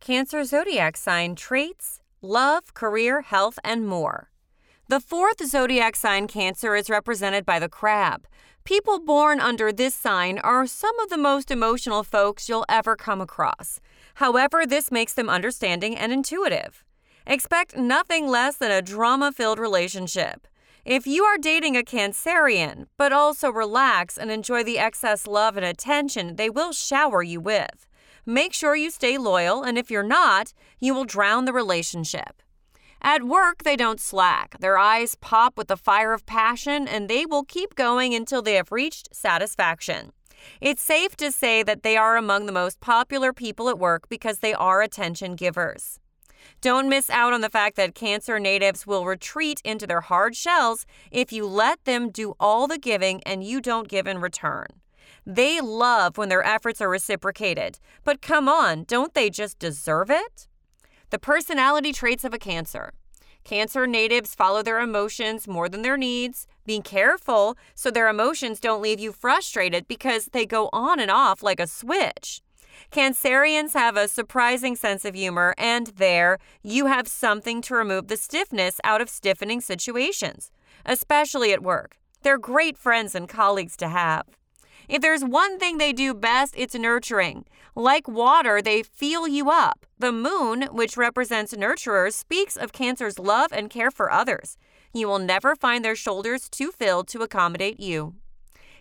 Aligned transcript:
Cancer 0.00 0.44
zodiac 0.44 0.96
sign 0.96 1.34
traits, 1.34 2.00
love, 2.22 2.72
career, 2.72 3.20
health, 3.20 3.58
and 3.62 3.86
more. 3.86 4.30
The 4.88 4.98
fourth 4.98 5.46
zodiac 5.46 5.94
sign, 5.94 6.26
Cancer, 6.26 6.74
is 6.74 6.88
represented 6.88 7.44
by 7.44 7.58
the 7.58 7.68
crab. 7.68 8.26
People 8.64 8.98
born 8.98 9.40
under 9.40 9.70
this 9.70 9.94
sign 9.94 10.38
are 10.38 10.66
some 10.66 10.98
of 11.00 11.10
the 11.10 11.18
most 11.18 11.50
emotional 11.50 12.02
folks 12.02 12.48
you'll 12.48 12.64
ever 12.66 12.96
come 12.96 13.20
across. 13.20 13.78
However, 14.14 14.64
this 14.64 14.90
makes 14.90 15.12
them 15.12 15.28
understanding 15.28 15.98
and 15.98 16.14
intuitive. 16.14 16.82
Expect 17.26 17.76
nothing 17.76 18.26
less 18.26 18.56
than 18.56 18.70
a 18.70 18.80
drama 18.80 19.32
filled 19.32 19.58
relationship. 19.58 20.46
If 20.82 21.06
you 21.06 21.24
are 21.24 21.36
dating 21.36 21.76
a 21.76 21.82
Cancerian, 21.82 22.86
but 22.96 23.12
also 23.12 23.50
relax 23.50 24.16
and 24.16 24.30
enjoy 24.30 24.64
the 24.64 24.78
excess 24.78 25.26
love 25.26 25.58
and 25.58 25.66
attention 25.66 26.36
they 26.36 26.48
will 26.48 26.72
shower 26.72 27.22
you 27.22 27.38
with, 27.38 27.86
make 28.26 28.52
sure 28.52 28.76
you 28.76 28.90
stay 28.90 29.18
loyal, 29.18 29.62
and 29.62 29.78
if 29.78 29.90
you're 29.90 30.02
not, 30.02 30.52
you 30.78 30.94
will 30.94 31.04
drown 31.04 31.44
the 31.44 31.52
relationship. 31.52 32.42
At 33.02 33.22
work, 33.22 33.62
they 33.62 33.76
don't 33.76 34.00
slack. 34.00 34.58
Their 34.60 34.76
eyes 34.76 35.14
pop 35.14 35.56
with 35.56 35.68
the 35.68 35.76
fire 35.76 36.12
of 36.12 36.26
passion, 36.26 36.86
and 36.86 37.08
they 37.08 37.24
will 37.24 37.44
keep 37.44 37.74
going 37.74 38.14
until 38.14 38.42
they 38.42 38.54
have 38.54 38.72
reached 38.72 39.14
satisfaction. 39.14 40.12
It's 40.60 40.82
safe 40.82 41.16
to 41.16 41.32
say 41.32 41.62
that 41.62 41.82
they 41.82 41.96
are 41.96 42.16
among 42.16 42.46
the 42.46 42.52
most 42.52 42.80
popular 42.80 43.32
people 43.32 43.68
at 43.68 43.78
work 43.78 44.08
because 44.08 44.38
they 44.38 44.54
are 44.54 44.82
attention 44.82 45.34
givers. 45.34 45.98
Don't 46.60 46.88
miss 46.88 47.10
out 47.10 47.32
on 47.32 47.40
the 47.40 47.50
fact 47.50 47.76
that 47.76 47.94
Cancer 47.94 48.38
natives 48.38 48.86
will 48.86 49.04
retreat 49.04 49.60
into 49.64 49.86
their 49.86 50.00
hard 50.00 50.36
shells 50.36 50.86
if 51.10 51.32
you 51.32 51.46
let 51.46 51.84
them 51.84 52.10
do 52.10 52.34
all 52.40 52.66
the 52.66 52.78
giving 52.78 53.22
and 53.24 53.44
you 53.44 53.60
don't 53.60 53.88
give 53.88 54.06
in 54.06 54.18
return. 54.18 54.66
They 55.26 55.60
love 55.60 56.18
when 56.18 56.28
their 56.28 56.42
efforts 56.42 56.80
are 56.80 56.88
reciprocated, 56.88 57.78
but 58.04 58.22
come 58.22 58.48
on, 58.48 58.84
don't 58.84 59.14
they 59.14 59.30
just 59.30 59.58
deserve 59.58 60.10
it? 60.10 60.48
The 61.10 61.18
personality 61.18 61.92
traits 61.92 62.24
of 62.24 62.32
a 62.32 62.38
Cancer. 62.38 62.92
Cancer 63.44 63.86
natives 63.86 64.34
follow 64.34 64.62
their 64.62 64.80
emotions 64.80 65.48
more 65.48 65.68
than 65.68 65.82
their 65.82 65.96
needs. 65.96 66.46
Be 66.66 66.80
careful 66.80 67.56
so 67.74 67.90
their 67.90 68.08
emotions 68.08 68.60
don't 68.60 68.82
leave 68.82 69.00
you 69.00 69.12
frustrated 69.12 69.88
because 69.88 70.26
they 70.26 70.46
go 70.46 70.68
on 70.72 71.00
and 71.00 71.10
off 71.10 71.42
like 71.42 71.58
a 71.58 71.66
switch. 71.66 72.42
Cancerians 72.92 73.74
have 73.74 73.96
a 73.96 74.08
surprising 74.08 74.76
sense 74.76 75.04
of 75.04 75.14
humor, 75.14 75.54
and 75.58 75.88
there, 75.88 76.38
you 76.62 76.86
have 76.86 77.08
something 77.08 77.60
to 77.62 77.74
remove 77.74 78.08
the 78.08 78.16
stiffness 78.16 78.80
out 78.84 79.00
of 79.00 79.08
stiffening 79.08 79.60
situations, 79.60 80.50
especially 80.86 81.52
at 81.52 81.62
work. 81.62 81.96
They're 82.22 82.38
great 82.38 82.76
friends 82.76 83.14
and 83.14 83.28
colleagues 83.28 83.76
to 83.78 83.88
have. 83.88 84.26
If 84.90 85.02
there's 85.02 85.24
one 85.24 85.56
thing 85.60 85.78
they 85.78 85.92
do 85.92 86.12
best, 86.14 86.52
it's 86.56 86.74
nurturing. 86.74 87.44
Like 87.76 88.08
water, 88.08 88.60
they 88.60 88.82
feel 88.82 89.28
you 89.28 89.48
up. 89.48 89.86
The 90.00 90.10
moon, 90.10 90.62
which 90.72 90.96
represents 90.96 91.54
nurturers, 91.54 92.14
speaks 92.14 92.56
of 92.56 92.72
Cancer's 92.72 93.16
love 93.16 93.52
and 93.52 93.70
care 93.70 93.92
for 93.92 94.10
others. 94.10 94.56
You 94.92 95.06
will 95.06 95.20
never 95.20 95.54
find 95.54 95.84
their 95.84 95.94
shoulders 95.94 96.48
too 96.48 96.72
filled 96.72 97.06
to 97.08 97.22
accommodate 97.22 97.78
you. 97.78 98.16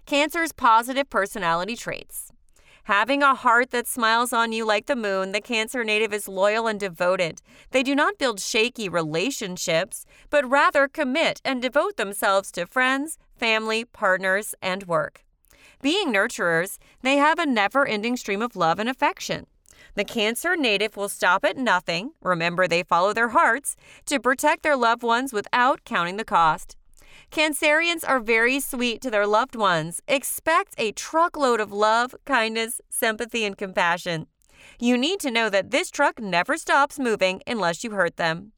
Cancer's 0.07 0.51
positive 0.51 1.11
personality 1.11 1.75
traits. 1.75 2.31
Having 2.85 3.21
a 3.21 3.35
heart 3.35 3.69
that 3.69 3.85
smiles 3.85 4.33
on 4.33 4.51
you 4.51 4.65
like 4.65 4.87
the 4.87 4.95
moon, 4.95 5.31
the 5.31 5.41
Cancer 5.41 5.83
native 5.83 6.11
is 6.11 6.27
loyal 6.27 6.65
and 6.65 6.79
devoted. 6.79 7.39
They 7.69 7.83
do 7.83 7.93
not 7.93 8.17
build 8.17 8.39
shaky 8.39 8.89
relationships, 8.89 10.07
but 10.31 10.49
rather 10.49 10.87
commit 10.87 11.39
and 11.45 11.61
devote 11.61 11.97
themselves 11.97 12.51
to 12.53 12.65
friends, 12.65 13.19
family, 13.37 13.85
partners, 13.85 14.55
and 14.59 14.87
work. 14.87 15.23
Being 15.81 16.13
nurturers, 16.13 16.77
they 17.03 17.15
have 17.17 17.39
a 17.39 17.45
never 17.45 17.87
ending 17.87 18.17
stream 18.17 18.41
of 18.41 18.57
love 18.57 18.79
and 18.79 18.89
affection. 18.89 19.47
The 19.95 20.03
Cancer 20.03 20.57
native 20.57 20.97
will 20.97 21.07
stop 21.07 21.45
at 21.45 21.55
nothing, 21.55 22.11
remember 22.21 22.67
they 22.67 22.83
follow 22.83 23.13
their 23.13 23.29
hearts, 23.29 23.77
to 24.05 24.19
protect 24.19 24.63
their 24.63 24.75
loved 24.75 25.03
ones 25.03 25.31
without 25.31 25.85
counting 25.85 26.17
the 26.17 26.25
cost. 26.25 26.75
Cancerians 27.31 28.03
are 28.07 28.19
very 28.19 28.59
sweet 28.59 29.01
to 29.01 29.09
their 29.09 29.25
loved 29.25 29.55
ones. 29.55 30.01
Expect 30.07 30.75
a 30.77 30.91
truckload 30.91 31.61
of 31.61 31.71
love, 31.71 32.13
kindness, 32.25 32.81
sympathy, 32.89 33.45
and 33.45 33.57
compassion. 33.57 34.27
You 34.79 34.97
need 34.97 35.19
to 35.21 35.31
know 35.31 35.49
that 35.49 35.71
this 35.71 35.89
truck 35.91 36.19
never 36.19 36.57
stops 36.57 36.99
moving 36.99 37.41
unless 37.47 37.83
you 37.83 37.91
hurt 37.91 38.17
them. 38.17 38.51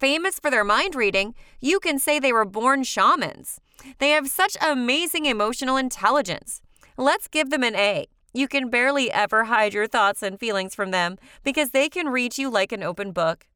Famous 0.00 0.38
for 0.40 0.50
their 0.50 0.64
mind 0.64 0.94
reading, 0.94 1.34
you 1.60 1.78
can 1.78 1.98
say 1.98 2.18
they 2.18 2.32
were 2.32 2.44
born 2.44 2.82
shamans. 2.82 3.60
They 3.98 4.10
have 4.10 4.28
such 4.28 4.56
amazing 4.60 5.26
emotional 5.26 5.76
intelligence. 5.76 6.60
Let's 6.96 7.28
give 7.28 7.50
them 7.50 7.62
an 7.62 7.76
A. 7.76 8.06
You 8.32 8.48
can 8.48 8.70
barely 8.70 9.12
ever 9.12 9.44
hide 9.44 9.72
your 9.72 9.86
thoughts 9.86 10.22
and 10.22 10.40
feelings 10.40 10.74
from 10.74 10.90
them 10.90 11.16
because 11.44 11.70
they 11.70 11.88
can 11.88 12.08
read 12.08 12.36
you 12.36 12.50
like 12.50 12.72
an 12.72 12.82
open 12.82 13.12
book. 13.12 13.46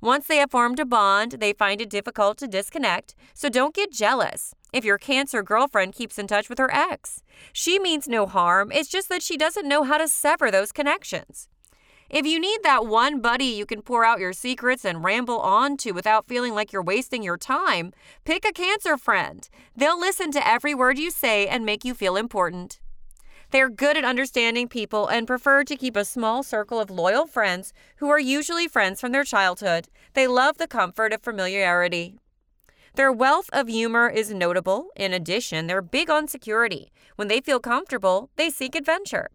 Once 0.00 0.26
they 0.26 0.38
have 0.38 0.50
formed 0.50 0.80
a 0.80 0.84
bond, 0.84 1.32
they 1.32 1.52
find 1.52 1.80
it 1.80 1.90
difficult 1.90 2.38
to 2.38 2.48
disconnect, 2.48 3.14
so 3.34 3.48
don't 3.48 3.74
get 3.74 3.92
jealous 3.92 4.54
if 4.72 4.84
your 4.84 4.98
Cancer 4.98 5.42
girlfriend 5.42 5.94
keeps 5.94 6.18
in 6.18 6.26
touch 6.26 6.48
with 6.48 6.58
her 6.58 6.72
ex. 6.74 7.22
She 7.52 7.78
means 7.78 8.08
no 8.08 8.26
harm, 8.26 8.72
it's 8.72 8.88
just 8.88 9.08
that 9.08 9.22
she 9.22 9.36
doesn't 9.36 9.68
know 9.68 9.84
how 9.84 9.98
to 9.98 10.08
sever 10.08 10.50
those 10.50 10.72
connections. 10.72 11.48
If 12.10 12.26
you 12.26 12.38
need 12.38 12.60
that 12.62 12.86
one 12.86 13.20
buddy 13.20 13.46
you 13.46 13.64
can 13.64 13.80
pour 13.80 14.04
out 14.04 14.20
your 14.20 14.34
secrets 14.34 14.84
and 14.84 15.02
ramble 15.02 15.40
on 15.40 15.76
to 15.78 15.92
without 15.92 16.28
feeling 16.28 16.54
like 16.54 16.72
you're 16.72 16.82
wasting 16.82 17.22
your 17.22 17.38
time, 17.38 17.92
pick 18.24 18.44
a 18.44 18.52
Cancer 18.52 18.98
friend. 18.98 19.48
They'll 19.74 19.98
listen 19.98 20.30
to 20.32 20.46
every 20.46 20.74
word 20.74 20.98
you 20.98 21.10
say 21.10 21.46
and 21.46 21.64
make 21.64 21.84
you 21.84 21.94
feel 21.94 22.16
important. 22.16 22.78
They're 23.50 23.70
good 23.70 23.96
at 23.96 24.04
understanding 24.04 24.68
people 24.68 25.06
and 25.06 25.26
prefer 25.26 25.64
to 25.64 25.76
keep 25.76 25.96
a 25.96 26.04
small 26.04 26.42
circle 26.42 26.78
of 26.80 26.90
loyal 26.90 27.26
friends 27.26 27.72
who 27.96 28.10
are 28.10 28.18
usually 28.18 28.68
friends 28.68 29.00
from 29.00 29.12
their 29.12 29.24
childhood. 29.24 29.88
They 30.12 30.26
love 30.26 30.58
the 30.58 30.66
comfort 30.66 31.12
of 31.12 31.22
familiarity. 31.22 32.16
Their 32.96 33.12
wealth 33.12 33.48
of 33.52 33.68
humor 33.68 34.08
is 34.08 34.32
notable. 34.32 34.88
In 34.94 35.12
addition, 35.12 35.66
they're 35.66 35.82
big 35.82 36.10
on 36.10 36.28
security. 36.28 36.92
When 37.16 37.28
they 37.28 37.40
feel 37.40 37.60
comfortable, 37.60 38.30
they 38.36 38.50
seek 38.50 38.74
adventure. 38.74 39.30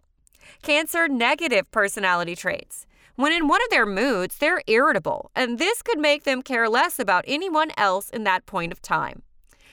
Cancer 0.62 1.08
negative 1.08 1.70
personality 1.72 2.36
traits. 2.36 2.86
When 3.16 3.32
in 3.32 3.48
one 3.48 3.62
of 3.62 3.70
their 3.70 3.86
moods, 3.86 4.38
they're 4.38 4.62
irritable, 4.68 5.32
and 5.36 5.60
this 5.60 5.82
could 5.82 6.00
make 6.00 6.24
them 6.24 6.42
care 6.42 6.70
less 6.70 7.00
about 7.00 7.26
anyone 7.28 7.72
else 7.76 8.10
in 8.10 8.24
that 8.24 8.46
point 8.46 8.72
of 8.72 8.82
time. 8.82 9.24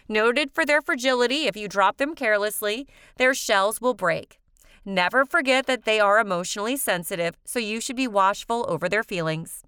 Noted 0.09 0.51
for 0.53 0.65
their 0.65 0.83
fragility, 0.83 1.47
if 1.47 1.57
you 1.57 1.69
drop 1.69 1.99
them 1.99 2.15
carelessly, 2.15 2.87
their 3.19 3.35
shells 3.35 3.81
will 3.81 3.95
break. 3.95 4.41
Never 4.85 5.25
forget 5.25 5.67
that 5.67 5.85
they 5.85 5.99
are 5.99 6.21
emotionally 6.21 6.77
sensitive, 6.77 7.37
so 7.45 7.59
you 7.59 7.81
should 7.81 7.97
be 7.97 8.07
watchful 8.07 8.65
over 8.69 8.89
their 8.89 9.03
feelings. 9.03 9.63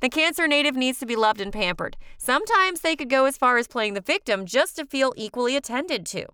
The 0.00 0.08
Cancer 0.08 0.48
native 0.48 0.76
needs 0.76 0.98
to 0.98 1.06
be 1.06 1.16
loved 1.16 1.40
and 1.40 1.52
pampered. 1.52 1.96
Sometimes 2.18 2.80
they 2.80 2.96
could 2.96 3.08
go 3.08 3.26
as 3.26 3.36
far 3.36 3.58
as 3.58 3.68
playing 3.68 3.94
the 3.94 4.00
victim 4.00 4.44
just 4.44 4.76
to 4.76 4.84
feel 4.84 5.12
equally 5.16 5.56
attended 5.56 6.04
to. 6.06 6.26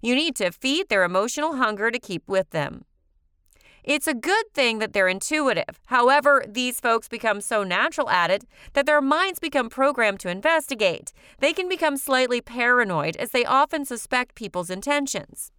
You 0.00 0.14
need 0.14 0.36
to 0.36 0.52
feed 0.52 0.88
their 0.88 1.04
emotional 1.04 1.56
hunger 1.56 1.90
to 1.90 1.98
keep 1.98 2.22
with 2.26 2.50
them. 2.50 2.84
It's 3.84 4.06
a 4.06 4.14
good 4.14 4.46
thing 4.54 4.78
that 4.78 4.92
they're 4.92 5.08
intuitive. 5.08 5.80
However, 5.86 6.44
these 6.46 6.80
folks 6.80 7.08
become 7.08 7.40
so 7.40 7.64
natural 7.64 8.10
at 8.10 8.30
it 8.30 8.44
that 8.74 8.86
their 8.86 9.00
minds 9.00 9.38
become 9.38 9.70
programmed 9.70 10.20
to 10.20 10.28
investigate. 10.28 11.12
They 11.38 11.52
can 11.52 11.68
become 11.68 11.96
slightly 11.96 12.40
paranoid 12.40 13.16
as 13.16 13.30
they 13.30 13.44
often 13.44 13.84
suspect 13.84 14.34
people's 14.34 14.70
intentions. 14.70 15.52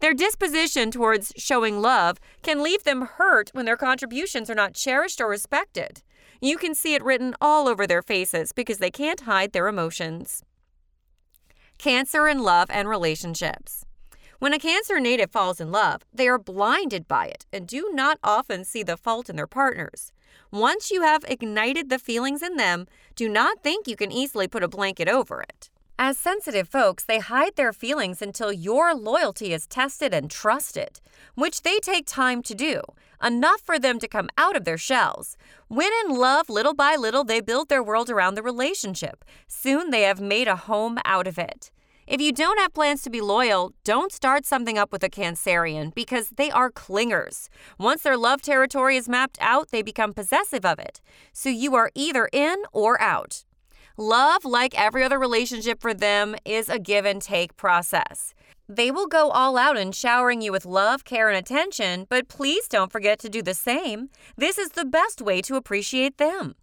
Their 0.00 0.14
disposition 0.14 0.90
towards 0.90 1.32
showing 1.36 1.80
love 1.80 2.18
can 2.42 2.62
leave 2.62 2.84
them 2.84 3.02
hurt 3.16 3.50
when 3.52 3.66
their 3.66 3.76
contributions 3.76 4.48
are 4.48 4.54
not 4.54 4.74
cherished 4.74 5.20
or 5.20 5.28
respected. 5.28 6.02
You 6.40 6.56
can 6.56 6.74
see 6.74 6.94
it 6.94 7.02
written 7.02 7.34
all 7.40 7.66
over 7.66 7.86
their 7.86 8.02
faces 8.02 8.52
because 8.52 8.78
they 8.78 8.90
can't 8.90 9.22
hide 9.22 9.52
their 9.52 9.66
emotions. 9.66 10.44
Cancer 11.78 12.28
in 12.28 12.38
love 12.40 12.68
and 12.70 12.88
relationships. 12.88 13.84
When 14.38 14.52
a 14.52 14.58
Cancer 14.60 15.00
native 15.00 15.32
falls 15.32 15.60
in 15.60 15.72
love, 15.72 16.02
they 16.14 16.28
are 16.28 16.38
blinded 16.38 17.08
by 17.08 17.26
it 17.26 17.44
and 17.52 17.66
do 17.66 17.90
not 17.92 18.20
often 18.22 18.64
see 18.64 18.84
the 18.84 18.96
fault 18.96 19.28
in 19.28 19.34
their 19.34 19.48
partners. 19.48 20.12
Once 20.52 20.92
you 20.92 21.02
have 21.02 21.24
ignited 21.26 21.88
the 21.90 21.98
feelings 21.98 22.40
in 22.40 22.56
them, 22.56 22.86
do 23.16 23.28
not 23.28 23.64
think 23.64 23.88
you 23.88 23.96
can 23.96 24.12
easily 24.12 24.46
put 24.46 24.62
a 24.62 24.68
blanket 24.68 25.08
over 25.08 25.40
it. 25.40 25.70
As 25.98 26.16
sensitive 26.16 26.68
folks, 26.68 27.02
they 27.02 27.18
hide 27.18 27.56
their 27.56 27.72
feelings 27.72 28.22
until 28.22 28.52
your 28.52 28.94
loyalty 28.94 29.52
is 29.52 29.66
tested 29.66 30.14
and 30.14 30.30
trusted, 30.30 31.00
which 31.34 31.62
they 31.62 31.80
take 31.80 32.06
time 32.06 32.40
to 32.44 32.54
do, 32.54 32.82
enough 33.20 33.60
for 33.60 33.76
them 33.80 33.98
to 33.98 34.06
come 34.06 34.28
out 34.38 34.54
of 34.54 34.64
their 34.64 34.78
shells. 34.78 35.36
When 35.66 35.90
in 36.04 36.14
love, 36.14 36.48
little 36.48 36.74
by 36.74 36.94
little, 36.94 37.24
they 37.24 37.40
build 37.40 37.68
their 37.68 37.82
world 37.82 38.08
around 38.08 38.36
the 38.36 38.44
relationship. 38.44 39.24
Soon 39.48 39.90
they 39.90 40.02
have 40.02 40.20
made 40.20 40.46
a 40.46 40.54
home 40.54 40.98
out 41.04 41.26
of 41.26 41.40
it. 41.40 41.72
If 42.08 42.22
you 42.22 42.32
don't 42.32 42.58
have 42.58 42.72
plans 42.72 43.02
to 43.02 43.10
be 43.10 43.20
loyal, 43.20 43.74
don't 43.84 44.10
start 44.10 44.46
something 44.46 44.78
up 44.78 44.92
with 44.92 45.04
a 45.04 45.10
Cancerian 45.10 45.94
because 45.94 46.30
they 46.30 46.50
are 46.50 46.70
clingers. 46.70 47.50
Once 47.78 48.02
their 48.02 48.16
love 48.16 48.40
territory 48.40 48.96
is 48.96 49.10
mapped 49.10 49.36
out, 49.42 49.68
they 49.72 49.82
become 49.82 50.14
possessive 50.14 50.64
of 50.64 50.78
it. 50.78 51.02
So 51.34 51.50
you 51.50 51.74
are 51.74 51.90
either 51.94 52.30
in 52.32 52.62
or 52.72 52.98
out. 52.98 53.44
Love, 53.98 54.46
like 54.46 54.80
every 54.80 55.04
other 55.04 55.18
relationship 55.18 55.82
for 55.82 55.92
them, 55.92 56.34
is 56.46 56.70
a 56.70 56.78
give 56.78 57.04
and 57.04 57.20
take 57.20 57.58
process. 57.58 58.32
They 58.66 58.90
will 58.90 59.06
go 59.06 59.28
all 59.28 59.58
out 59.58 59.76
in 59.76 59.92
showering 59.92 60.40
you 60.40 60.50
with 60.50 60.64
love, 60.64 61.04
care, 61.04 61.28
and 61.28 61.36
attention, 61.36 62.06
but 62.08 62.26
please 62.26 62.68
don't 62.68 62.90
forget 62.90 63.18
to 63.18 63.28
do 63.28 63.42
the 63.42 63.52
same. 63.52 64.08
This 64.34 64.56
is 64.56 64.70
the 64.70 64.86
best 64.86 65.20
way 65.20 65.42
to 65.42 65.56
appreciate 65.56 66.16
them. 66.16 66.54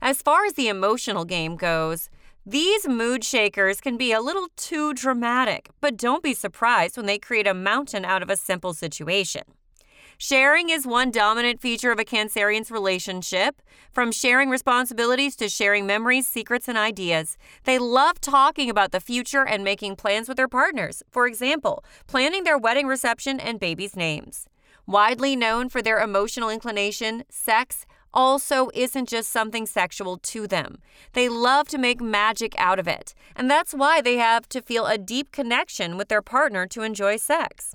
As 0.00 0.22
far 0.22 0.44
as 0.44 0.52
the 0.52 0.68
emotional 0.68 1.24
game 1.24 1.56
goes, 1.56 2.10
these 2.46 2.86
mood 2.86 3.24
shakers 3.24 3.80
can 3.80 3.96
be 3.96 4.12
a 4.12 4.20
little 4.20 4.48
too 4.56 4.92
dramatic, 4.92 5.70
but 5.80 5.96
don't 5.96 6.22
be 6.22 6.34
surprised 6.34 6.96
when 6.96 7.06
they 7.06 7.18
create 7.18 7.46
a 7.46 7.54
mountain 7.54 8.04
out 8.04 8.22
of 8.22 8.28
a 8.28 8.36
simple 8.36 8.74
situation. 8.74 9.44
Sharing 10.18 10.68
is 10.68 10.86
one 10.86 11.10
dominant 11.10 11.62
feature 11.62 11.90
of 11.90 11.98
a 11.98 12.04
Cancerian's 12.04 12.70
relationship. 12.70 13.62
From 13.92 14.12
sharing 14.12 14.50
responsibilities 14.50 15.36
to 15.36 15.48
sharing 15.48 15.86
memories, 15.86 16.26
secrets, 16.26 16.68
and 16.68 16.76
ideas. 16.76 17.38
They 17.64 17.78
love 17.78 18.20
talking 18.20 18.68
about 18.68 18.92
the 18.92 19.00
future 19.00 19.46
and 19.46 19.64
making 19.64 19.96
plans 19.96 20.28
with 20.28 20.36
their 20.36 20.46
partners. 20.46 21.02
For 21.10 21.26
example, 21.26 21.82
planning 22.06 22.44
their 22.44 22.58
wedding 22.58 22.86
reception 22.86 23.40
and 23.40 23.58
babies' 23.58 23.96
names. 23.96 24.46
Widely 24.86 25.34
known 25.34 25.70
for 25.70 25.80
their 25.80 26.00
emotional 26.00 26.50
inclination, 26.50 27.24
sex 27.30 27.86
also 28.14 28.70
isn't 28.72 29.08
just 29.08 29.30
something 29.30 29.66
sexual 29.66 30.16
to 30.18 30.46
them. 30.46 30.78
They 31.12 31.28
love 31.28 31.68
to 31.68 31.78
make 31.78 32.00
magic 32.00 32.54
out 32.56 32.78
of 32.78 32.88
it, 32.88 33.14
and 33.36 33.50
that's 33.50 33.74
why 33.74 34.00
they 34.00 34.16
have 34.16 34.48
to 34.48 34.62
feel 34.62 34.86
a 34.86 34.96
deep 34.96 35.32
connection 35.32 35.98
with 35.98 36.08
their 36.08 36.22
partner 36.22 36.66
to 36.68 36.82
enjoy 36.82 37.16
sex. 37.18 37.74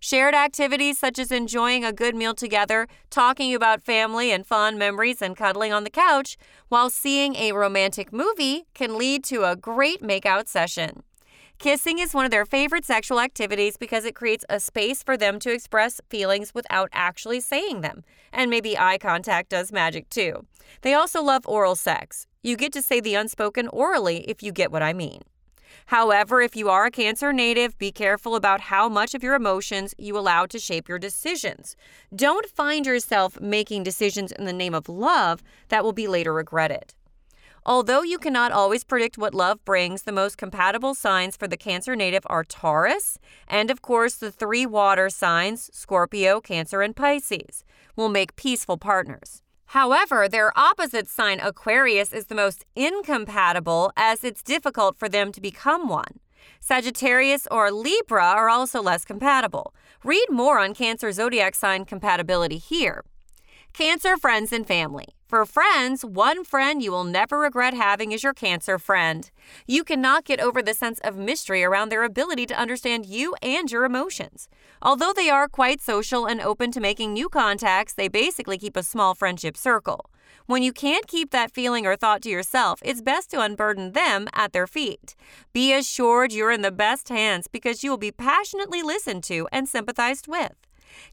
Shared 0.00 0.34
activities 0.34 0.98
such 0.98 1.18
as 1.18 1.32
enjoying 1.32 1.84
a 1.84 1.92
good 1.92 2.14
meal 2.14 2.34
together, 2.34 2.86
talking 3.10 3.52
about 3.52 3.82
family 3.82 4.30
and 4.30 4.46
fond 4.46 4.78
memories, 4.78 5.20
and 5.20 5.36
cuddling 5.36 5.72
on 5.72 5.82
the 5.82 5.90
couch 5.90 6.36
while 6.68 6.90
seeing 6.90 7.34
a 7.34 7.52
romantic 7.52 8.12
movie 8.12 8.66
can 8.74 8.96
lead 8.96 9.24
to 9.24 9.44
a 9.44 9.56
great 9.56 10.00
makeout 10.00 10.46
session. 10.46 11.02
Kissing 11.58 11.98
is 11.98 12.14
one 12.14 12.24
of 12.24 12.30
their 12.30 12.46
favorite 12.46 12.84
sexual 12.84 13.18
activities 13.18 13.76
because 13.76 14.04
it 14.04 14.14
creates 14.14 14.44
a 14.48 14.60
space 14.60 15.02
for 15.02 15.16
them 15.16 15.40
to 15.40 15.52
express 15.52 16.00
feelings 16.08 16.54
without 16.54 16.88
actually 16.92 17.40
saying 17.40 17.80
them. 17.80 18.04
And 18.32 18.48
maybe 18.48 18.78
eye 18.78 18.98
contact 18.98 19.48
does 19.48 19.72
magic 19.72 20.08
too. 20.08 20.46
They 20.82 20.94
also 20.94 21.20
love 21.20 21.48
oral 21.48 21.74
sex. 21.74 22.28
You 22.44 22.56
get 22.56 22.72
to 22.74 22.82
say 22.82 23.00
the 23.00 23.16
unspoken 23.16 23.66
orally 23.66 24.18
if 24.30 24.40
you 24.40 24.52
get 24.52 24.70
what 24.70 24.84
I 24.84 24.92
mean. 24.92 25.22
However, 25.86 26.40
if 26.40 26.54
you 26.54 26.68
are 26.68 26.86
a 26.86 26.92
Cancer 26.92 27.32
native, 27.32 27.76
be 27.76 27.90
careful 27.90 28.36
about 28.36 28.60
how 28.60 28.88
much 28.88 29.12
of 29.14 29.24
your 29.24 29.34
emotions 29.34 29.94
you 29.98 30.16
allow 30.16 30.46
to 30.46 30.60
shape 30.60 30.88
your 30.88 30.98
decisions. 31.00 31.74
Don't 32.14 32.46
find 32.46 32.86
yourself 32.86 33.40
making 33.40 33.82
decisions 33.82 34.30
in 34.30 34.44
the 34.44 34.52
name 34.52 34.74
of 34.74 34.88
love 34.88 35.42
that 35.70 35.82
will 35.82 35.92
be 35.92 36.06
later 36.06 36.32
regretted. 36.32 36.94
Although 37.68 38.02
you 38.02 38.16
cannot 38.16 38.50
always 38.50 38.82
predict 38.82 39.18
what 39.18 39.34
love 39.34 39.62
brings, 39.66 40.04
the 40.04 40.10
most 40.10 40.38
compatible 40.38 40.94
signs 40.94 41.36
for 41.36 41.46
the 41.46 41.58
Cancer 41.58 41.94
native 41.94 42.22
are 42.24 42.42
Taurus, 42.42 43.18
and 43.46 43.70
of 43.70 43.82
course, 43.82 44.14
the 44.14 44.32
three 44.32 44.64
water 44.64 45.10
signs 45.10 45.68
Scorpio, 45.74 46.40
Cancer, 46.40 46.80
and 46.80 46.96
Pisces 46.96 47.64
will 47.94 48.08
make 48.08 48.36
peaceful 48.36 48.78
partners. 48.78 49.42
However, 49.66 50.30
their 50.30 50.58
opposite 50.58 51.08
sign, 51.08 51.40
Aquarius, 51.40 52.10
is 52.14 52.28
the 52.28 52.34
most 52.34 52.64
incompatible 52.74 53.92
as 53.98 54.24
it's 54.24 54.42
difficult 54.42 54.96
for 54.96 55.10
them 55.10 55.30
to 55.30 55.40
become 55.42 55.90
one. 55.90 56.20
Sagittarius 56.60 57.46
or 57.50 57.70
Libra 57.70 58.24
are 58.24 58.48
also 58.48 58.80
less 58.80 59.04
compatible. 59.04 59.74
Read 60.02 60.30
more 60.30 60.58
on 60.58 60.72
Cancer 60.72 61.12
zodiac 61.12 61.54
sign 61.54 61.84
compatibility 61.84 62.56
here. 62.56 63.04
Cancer 63.72 64.16
friends 64.16 64.52
and 64.52 64.66
family. 64.66 65.06
For 65.28 65.44
friends, 65.44 66.04
one 66.04 66.42
friend 66.44 66.82
you 66.82 66.90
will 66.90 67.04
never 67.04 67.38
regret 67.38 67.74
having 67.74 68.12
is 68.12 68.22
your 68.22 68.34
Cancer 68.34 68.78
friend. 68.78 69.30
You 69.66 69.84
cannot 69.84 70.24
get 70.24 70.40
over 70.40 70.62
the 70.62 70.74
sense 70.74 70.98
of 71.04 71.16
mystery 71.16 71.62
around 71.62 71.90
their 71.90 72.02
ability 72.02 72.46
to 72.46 72.58
understand 72.58 73.06
you 73.06 73.34
and 73.42 73.70
your 73.70 73.84
emotions. 73.84 74.48
Although 74.82 75.12
they 75.12 75.28
are 75.28 75.48
quite 75.48 75.80
social 75.80 76.26
and 76.26 76.40
open 76.40 76.72
to 76.72 76.80
making 76.80 77.12
new 77.12 77.28
contacts, 77.28 77.94
they 77.94 78.08
basically 78.08 78.58
keep 78.58 78.76
a 78.76 78.82
small 78.82 79.14
friendship 79.14 79.56
circle. 79.56 80.10
When 80.46 80.62
you 80.62 80.72
can't 80.72 81.06
keep 81.06 81.30
that 81.30 81.52
feeling 81.52 81.86
or 81.86 81.94
thought 81.94 82.22
to 82.22 82.30
yourself, 82.30 82.80
it's 82.82 83.02
best 83.02 83.30
to 83.30 83.40
unburden 83.40 83.92
them 83.92 84.28
at 84.32 84.52
their 84.52 84.66
feet. 84.66 85.14
Be 85.52 85.72
assured 85.74 86.32
you're 86.32 86.50
in 86.50 86.62
the 86.62 86.72
best 86.72 87.10
hands 87.10 87.48
because 87.48 87.84
you 87.84 87.90
will 87.90 87.98
be 87.98 88.12
passionately 88.12 88.82
listened 88.82 89.24
to 89.24 89.46
and 89.52 89.68
sympathized 89.68 90.26
with. 90.26 90.54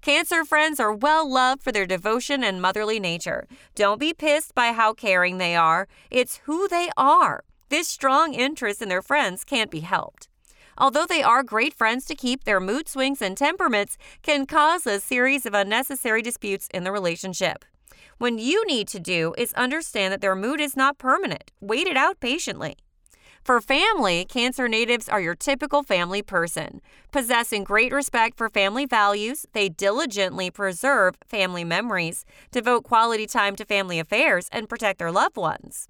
Cancer 0.01 0.45
friends 0.45 0.79
are 0.79 0.93
well 0.93 1.29
loved 1.29 1.63
for 1.63 1.71
their 1.71 1.85
devotion 1.85 2.43
and 2.43 2.61
motherly 2.61 2.99
nature. 2.99 3.47
Don't 3.73 3.99
be 3.99 4.13
pissed 4.13 4.53
by 4.55 4.71
how 4.71 4.93
caring 4.93 5.37
they 5.37 5.55
are, 5.55 5.87
it's 6.09 6.41
who 6.45 6.67
they 6.67 6.89
are. 6.97 7.43
This 7.69 7.87
strong 7.87 8.33
interest 8.33 8.81
in 8.81 8.89
their 8.89 9.01
friends 9.01 9.43
can't 9.43 9.71
be 9.71 9.81
helped. 9.81 10.29
Although 10.77 11.05
they 11.05 11.23
are 11.23 11.43
great 11.43 11.73
friends 11.73 12.05
to 12.05 12.15
keep, 12.15 12.43
their 12.43 12.59
mood 12.59 12.87
swings 12.87 13.21
and 13.21 13.37
temperaments 13.37 13.97
can 14.21 14.45
cause 14.45 14.85
a 14.85 14.99
series 14.99 15.45
of 15.45 15.53
unnecessary 15.53 16.21
disputes 16.21 16.67
in 16.73 16.83
the 16.83 16.91
relationship. 16.91 17.63
What 18.17 18.39
you 18.39 18.65
need 18.65 18.87
to 18.89 18.99
do 18.99 19.33
is 19.37 19.51
understand 19.53 20.13
that 20.13 20.21
their 20.21 20.35
mood 20.35 20.61
is 20.61 20.77
not 20.77 20.97
permanent. 20.97 21.51
Wait 21.59 21.87
it 21.87 21.97
out 21.97 22.19
patiently. 22.19 22.77
For 23.45 23.61
family, 23.61 24.25
Cancer 24.25 24.67
natives 24.67 25.07
are 25.07 25.21
your 25.21 25.35
typical 25.35 25.83
family 25.83 26.23
person. 26.23 26.81
Possessing 27.11 27.63
great 27.63 27.93
respect 27.93 28.39
for 28.39 28.49
family 28.49 28.87
values, 28.87 29.45
they 29.53 29.69
diligently 29.69 30.49
preserve 30.49 31.13
family 31.27 31.63
memories, 31.63 32.25
devote 32.49 32.85
quality 32.85 33.27
time 33.27 33.55
to 33.57 33.63
family 33.63 33.99
affairs, 33.99 34.49
and 34.51 34.67
protect 34.67 34.97
their 34.97 35.11
loved 35.11 35.37
ones. 35.37 35.87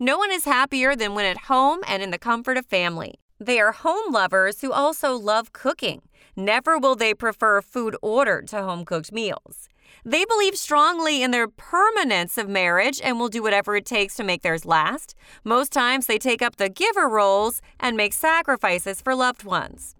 No 0.00 0.16
one 0.16 0.32
is 0.32 0.46
happier 0.46 0.96
than 0.96 1.14
when 1.14 1.26
at 1.26 1.44
home 1.52 1.80
and 1.86 2.02
in 2.02 2.10
the 2.10 2.16
comfort 2.16 2.56
of 2.56 2.64
family. 2.64 3.16
They 3.38 3.60
are 3.60 3.72
home 3.72 4.10
lovers 4.10 4.62
who 4.62 4.72
also 4.72 5.14
love 5.14 5.52
cooking. 5.52 6.00
Never 6.36 6.78
will 6.78 6.96
they 6.96 7.12
prefer 7.12 7.60
food 7.60 7.96
ordered 8.00 8.48
to 8.48 8.62
home 8.62 8.86
cooked 8.86 9.12
meals. 9.12 9.67
They 10.08 10.24
believe 10.24 10.56
strongly 10.56 11.22
in 11.22 11.32
their 11.32 11.48
permanence 11.48 12.38
of 12.38 12.48
marriage 12.48 12.98
and 13.04 13.20
will 13.20 13.28
do 13.28 13.42
whatever 13.42 13.76
it 13.76 13.84
takes 13.84 14.16
to 14.16 14.24
make 14.24 14.40
theirs 14.40 14.64
last. 14.64 15.14
Most 15.44 15.70
times, 15.70 16.06
they 16.06 16.16
take 16.16 16.40
up 16.40 16.56
the 16.56 16.70
giver 16.70 17.06
roles 17.06 17.60
and 17.78 17.94
make 17.94 18.14
sacrifices 18.14 19.02
for 19.02 19.14
loved 19.14 19.44
ones. 19.44 19.96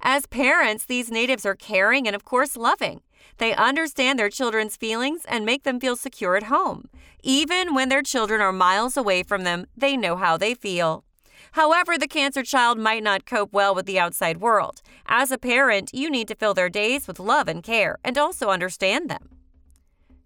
As 0.00 0.24
parents, 0.24 0.86
these 0.86 1.10
natives 1.10 1.44
are 1.44 1.54
caring 1.54 2.06
and, 2.06 2.16
of 2.16 2.24
course, 2.24 2.56
loving. 2.56 3.02
They 3.36 3.54
understand 3.54 4.18
their 4.18 4.30
children's 4.30 4.76
feelings 4.76 5.26
and 5.28 5.44
make 5.44 5.64
them 5.64 5.78
feel 5.78 5.94
secure 5.94 6.36
at 6.36 6.44
home. 6.44 6.88
Even 7.22 7.74
when 7.74 7.90
their 7.90 8.02
children 8.02 8.40
are 8.40 8.52
miles 8.52 8.96
away 8.96 9.22
from 9.22 9.44
them, 9.44 9.66
they 9.76 9.94
know 9.94 10.16
how 10.16 10.38
they 10.38 10.54
feel. 10.54 11.04
However, 11.52 11.98
the 11.98 12.08
cancer 12.08 12.42
child 12.42 12.78
might 12.78 13.02
not 13.02 13.26
cope 13.26 13.52
well 13.52 13.74
with 13.74 13.84
the 13.84 13.98
outside 13.98 14.38
world. 14.38 14.80
As 15.04 15.30
a 15.30 15.36
parent, 15.36 15.90
you 15.92 16.08
need 16.08 16.28
to 16.28 16.34
fill 16.34 16.54
their 16.54 16.70
days 16.70 17.06
with 17.06 17.20
love 17.20 17.46
and 17.46 17.62
care 17.62 17.98
and 18.02 18.16
also 18.16 18.48
understand 18.48 19.10
them. 19.10 19.39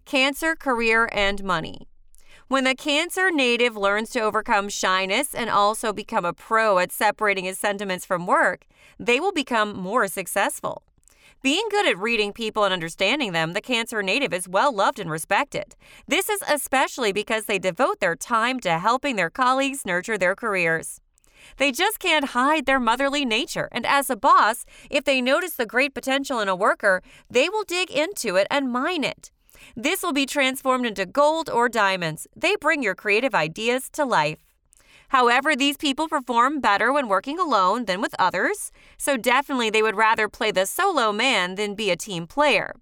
Cancer, 0.05 0.55
career, 0.55 1.09
and 1.11 1.43
money. 1.43 1.87
When 2.47 2.63
the 2.63 2.75
Cancer 2.75 3.31
native 3.31 3.75
learns 3.75 4.11
to 4.11 4.19
overcome 4.19 4.69
shyness 4.69 5.33
and 5.33 5.49
also 5.49 5.91
become 5.91 6.25
a 6.25 6.33
pro 6.33 6.77
at 6.77 6.91
separating 6.91 7.45
his 7.45 7.57
sentiments 7.57 8.05
from 8.05 8.27
work, 8.27 8.67
they 8.99 9.19
will 9.19 9.31
become 9.31 9.75
more 9.75 10.07
successful. 10.07 10.83
Being 11.41 11.65
good 11.71 11.87
at 11.87 11.97
reading 11.97 12.33
people 12.33 12.63
and 12.63 12.71
understanding 12.71 13.31
them, 13.31 13.53
the 13.53 13.61
Cancer 13.61 14.03
native 14.03 14.31
is 14.31 14.47
well 14.47 14.71
loved 14.71 14.99
and 14.99 15.09
respected. 15.09 15.75
This 16.07 16.29
is 16.29 16.43
especially 16.47 17.11
because 17.11 17.45
they 17.45 17.57
devote 17.57 17.99
their 17.99 18.15
time 18.15 18.59
to 18.59 18.77
helping 18.77 19.15
their 19.15 19.31
colleagues 19.31 19.87
nurture 19.87 20.19
their 20.19 20.35
careers. 20.35 21.01
They 21.57 21.71
just 21.71 21.97
can't 21.97 22.29
hide 22.29 22.67
their 22.67 22.79
motherly 22.79 23.25
nature, 23.25 23.69
and 23.71 23.87
as 23.87 24.11
a 24.11 24.15
boss, 24.15 24.65
if 24.91 25.03
they 25.03 25.19
notice 25.19 25.55
the 25.55 25.65
great 25.65 25.95
potential 25.95 26.39
in 26.39 26.47
a 26.47 26.55
worker, 26.55 27.01
they 27.27 27.49
will 27.49 27.63
dig 27.63 27.89
into 27.89 28.35
it 28.35 28.45
and 28.51 28.71
mine 28.71 29.03
it. 29.03 29.31
This 29.75 30.03
will 30.03 30.13
be 30.13 30.25
transformed 30.25 30.85
into 30.85 31.05
gold 31.05 31.49
or 31.49 31.69
diamonds. 31.69 32.27
They 32.35 32.55
bring 32.55 32.83
your 32.83 32.95
creative 32.95 33.35
ideas 33.35 33.89
to 33.91 34.05
life. 34.05 34.39
However, 35.09 35.55
these 35.55 35.77
people 35.77 36.07
perform 36.07 36.59
better 36.59 36.91
when 36.91 37.07
working 37.07 37.39
alone 37.39 37.85
than 37.85 38.01
with 38.01 38.15
others, 38.17 38.71
so 38.97 39.17
definitely 39.17 39.69
they 39.69 39.81
would 39.81 39.95
rather 39.95 40.27
play 40.27 40.51
the 40.51 40.65
solo 40.65 41.11
man 41.11 41.55
than 41.55 41.75
be 41.75 41.91
a 41.91 41.95
team 41.95 42.27
player. 42.27 42.73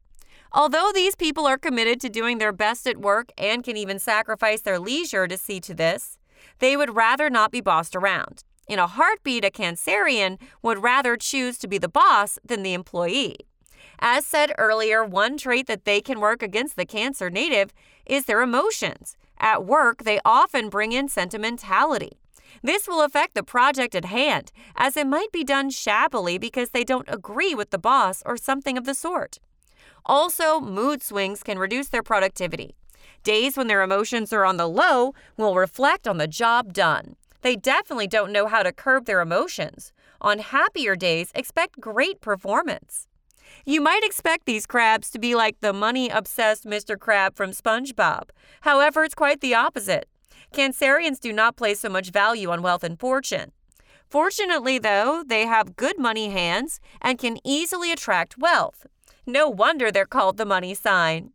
Although 0.52 0.92
these 0.94 1.16
people 1.16 1.48
are 1.48 1.58
committed 1.58 2.00
to 2.02 2.10
doing 2.10 2.38
their 2.38 2.54
best 2.54 2.88
at 2.88 2.98
work 2.98 3.32
and 3.38 3.64
can 3.64 3.76
even 3.76 4.00
sacrifice 4.00 4.62
their 4.62 4.80
leisure 4.80 5.28
to 5.28 5.38
see 5.38 5.60
to 5.62 5.74
this, 5.74 6.18
they 6.60 6.78
would 6.78 6.96
rather 6.96 7.30
not 7.30 7.52
be 7.52 7.62
bossed 7.62 7.96
around. 7.96 8.44
In 8.68 8.80
a 8.80 8.88
heartbeat, 8.88 9.44
a 9.44 9.50
Cancerian 9.52 10.40
would 10.62 10.82
rather 10.82 11.18
choose 11.18 11.58
to 11.58 11.68
be 11.68 11.78
the 11.78 11.90
boss 11.90 12.40
than 12.46 12.64
the 12.64 12.74
employee. 12.74 13.38
As 14.06 14.26
said 14.26 14.52
earlier, 14.58 15.06
one 15.06 15.38
trait 15.38 15.66
that 15.68 15.86
they 15.86 16.02
can 16.02 16.20
work 16.20 16.44
against 16.44 16.76
the 16.76 16.86
Cancer 16.86 17.30
native 17.30 17.74
is 18.06 18.26
their 18.26 18.42
emotions. 18.42 19.16
At 19.40 19.66
work, 19.66 20.04
they 20.04 20.20
often 20.26 20.68
bring 20.68 20.92
in 20.92 21.08
sentimentality. 21.08 22.20
This 22.62 22.86
will 22.86 23.02
affect 23.02 23.34
the 23.34 23.44
project 23.44 23.96
at 23.96 24.04
hand, 24.04 24.52
as 24.76 24.98
it 24.98 25.08
might 25.08 25.32
be 25.32 25.46
done 25.46 25.70
shabbily 25.70 26.38
because 26.38 26.72
they 26.72 26.84
don't 26.84 27.08
agree 27.08 27.56
with 27.56 27.70
the 27.70 27.78
boss 27.78 28.22
or 28.26 28.36
something 28.36 28.78
of 28.78 28.84
the 28.84 28.94
sort. 28.94 29.40
Also, 30.06 30.60
mood 30.60 31.02
swings 31.02 31.42
can 31.42 31.58
reduce 31.58 31.88
their 31.88 32.04
productivity. 32.04 32.76
Days 33.24 33.56
when 33.56 33.68
their 33.68 33.82
emotions 33.82 34.34
are 34.34 34.44
on 34.44 34.58
the 34.58 34.68
low 34.68 35.14
will 35.38 35.56
reflect 35.56 36.10
on 36.10 36.18
the 36.18 36.28
job 36.28 36.74
done. 36.74 37.16
They 37.42 37.56
definitely 37.56 38.08
don't 38.08 38.34
know 38.34 38.48
how 38.48 38.64
to 38.64 38.74
curb 38.74 39.06
their 39.06 39.22
emotions. 39.22 39.94
On 40.20 40.40
happier 40.40 40.98
days, 40.98 41.32
expect 41.34 41.80
great 41.80 42.20
performance. 42.20 43.08
You 43.66 43.82
might 43.82 44.04
expect 44.04 44.46
these 44.46 44.66
crabs 44.66 45.10
to 45.12 45.20
be 45.20 45.36
like 45.36 45.60
the 45.60 45.74
money 45.74 46.10
obsessed 46.10 46.66
Mr. 46.66 47.00
Crab 47.00 47.36
from 47.36 47.52
SpongeBob. 47.52 48.30
However, 48.62 49.04
it's 49.04 49.16
quite 49.16 49.42
the 49.42 49.56
opposite. 49.56 50.08
Cancerians 50.54 51.20
do 51.20 51.34
not 51.34 51.56
place 51.56 51.80
so 51.80 51.90
much 51.90 52.12
value 52.12 52.50
on 52.50 52.62
wealth 52.62 52.84
and 52.84 53.00
fortune. 53.00 53.52
Fortunately, 54.10 54.78
though, 54.78 55.24
they 55.26 55.46
have 55.46 55.76
good 55.76 55.98
money 55.98 56.30
hands 56.30 56.80
and 57.02 57.18
can 57.18 57.38
easily 57.44 57.92
attract 57.92 58.38
wealth. 58.38 58.86
No 59.26 59.50
wonder 59.50 59.90
they're 59.90 60.06
called 60.06 60.38
the 60.38 60.46
money 60.46 60.76
sign. 60.76 61.32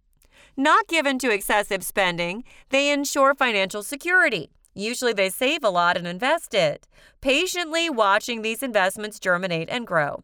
Not 0.56 0.87
given 0.87 1.18
to 1.20 1.30
excessive 1.30 1.82
spending, 1.82 2.44
they 2.70 2.90
ensure 2.90 3.34
financial 3.34 3.82
security. 3.82 4.50
Usually 4.75 5.12
they 5.12 5.30
save 5.30 5.64
a 5.64 5.70
lot 5.70 5.96
and 5.96 6.06
invest 6.06 6.54
it, 6.54 6.87
patiently 7.20 7.90
watching 7.90 8.42
these 8.42 8.62
investments 8.62 9.18
germinate 9.18 9.68
and 9.68 9.87
grow. 9.87 10.22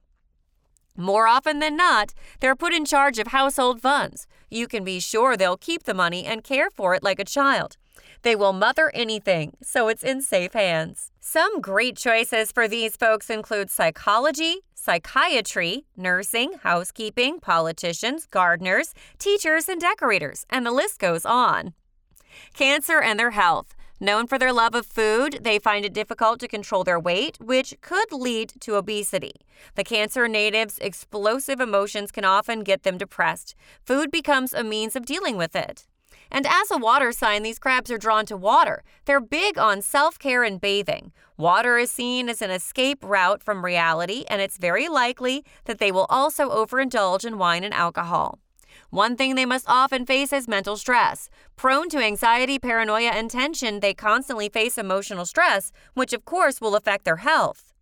More 0.96 1.26
often 1.26 1.58
than 1.58 1.76
not, 1.76 2.14
they're 2.40 2.54
put 2.54 2.72
in 2.72 2.84
charge 2.84 3.18
of 3.18 3.28
household 3.28 3.80
funds. 3.80 4.26
You 4.48 4.68
can 4.68 4.84
be 4.84 5.00
sure 5.00 5.36
they'll 5.36 5.56
keep 5.56 5.82
the 5.82 5.94
money 5.94 6.24
and 6.24 6.44
care 6.44 6.70
for 6.70 6.94
it 6.94 7.02
like 7.02 7.18
a 7.18 7.24
child. 7.24 7.76
They 8.22 8.36
will 8.36 8.52
mother 8.52 8.90
anything, 8.94 9.56
so 9.60 9.88
it's 9.88 10.04
in 10.04 10.22
safe 10.22 10.52
hands. 10.52 11.10
Some 11.20 11.60
great 11.60 11.96
choices 11.96 12.52
for 12.52 12.68
these 12.68 12.96
folks 12.96 13.28
include 13.28 13.70
psychology, 13.70 14.60
psychiatry, 14.74 15.84
nursing, 15.96 16.54
housekeeping, 16.62 17.40
politicians, 17.40 18.26
gardeners, 18.26 18.94
teachers, 19.18 19.68
and 19.68 19.80
decorators, 19.80 20.46
and 20.48 20.64
the 20.64 20.70
list 20.70 21.00
goes 21.00 21.26
on. 21.26 21.74
Cancer 22.54 23.00
and 23.00 23.18
their 23.18 23.32
health. 23.32 23.74
Known 24.04 24.26
for 24.26 24.38
their 24.38 24.52
love 24.52 24.74
of 24.74 24.84
food, 24.84 25.38
they 25.40 25.58
find 25.58 25.82
it 25.82 25.94
difficult 25.94 26.38
to 26.40 26.46
control 26.46 26.84
their 26.84 27.00
weight, 27.00 27.38
which 27.40 27.74
could 27.80 28.12
lead 28.12 28.52
to 28.60 28.74
obesity. 28.74 29.32
The 29.76 29.82
Cancer 29.82 30.28
natives' 30.28 30.78
explosive 30.78 31.58
emotions 31.58 32.12
can 32.12 32.26
often 32.26 32.64
get 32.64 32.82
them 32.82 32.98
depressed. 32.98 33.54
Food 33.82 34.10
becomes 34.10 34.52
a 34.52 34.62
means 34.62 34.94
of 34.94 35.06
dealing 35.06 35.38
with 35.38 35.56
it. 35.56 35.86
And 36.30 36.46
as 36.46 36.70
a 36.70 36.76
water 36.76 37.12
sign, 37.12 37.44
these 37.44 37.58
crabs 37.58 37.90
are 37.90 37.96
drawn 37.96 38.26
to 38.26 38.36
water. 38.36 38.84
They're 39.06 39.22
big 39.22 39.56
on 39.56 39.80
self 39.80 40.18
care 40.18 40.44
and 40.44 40.60
bathing. 40.60 41.12
Water 41.38 41.78
is 41.78 41.90
seen 41.90 42.28
as 42.28 42.42
an 42.42 42.50
escape 42.50 43.02
route 43.02 43.42
from 43.42 43.64
reality, 43.64 44.26
and 44.28 44.42
it's 44.42 44.58
very 44.58 44.86
likely 44.86 45.46
that 45.64 45.78
they 45.78 45.90
will 45.90 46.06
also 46.10 46.50
overindulge 46.50 47.24
in 47.24 47.38
wine 47.38 47.64
and 47.64 47.72
alcohol. 47.72 48.38
One 48.90 49.16
thing 49.16 49.34
they 49.34 49.46
must 49.46 49.68
often 49.68 50.06
face 50.06 50.32
is 50.32 50.48
mental 50.48 50.76
stress. 50.76 51.28
Prone 51.56 51.88
to 51.90 51.98
anxiety, 51.98 52.58
paranoia, 52.58 53.10
and 53.10 53.30
tension, 53.30 53.80
they 53.80 53.94
constantly 53.94 54.48
face 54.48 54.78
emotional 54.78 55.26
stress, 55.26 55.72
which 55.94 56.12
of 56.12 56.24
course 56.24 56.60
will 56.60 56.76
affect 56.76 57.04
their 57.04 57.16
health. 57.16 57.72